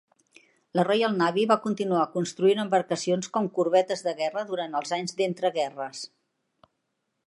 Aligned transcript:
La 0.77 0.85
Royal 0.87 1.17
Navy 1.19 1.43
va 1.51 1.57
continuar 1.65 2.07
construint 2.15 2.63
embarcacions 2.65 3.31
com 3.37 3.53
corbetes 3.59 4.05
de 4.09 4.17
guerra 4.23 4.49
durant 4.53 4.77
els 4.81 4.99
anys 4.99 5.19
d'entreguerres. 5.21 6.07